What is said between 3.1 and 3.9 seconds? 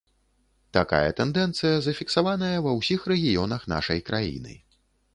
рэгіёнах